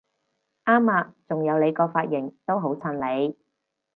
[0.65, 1.13] 啱吖！
[1.27, 2.95] 仲有你個髮型都好襯
[3.27, 3.37] 你！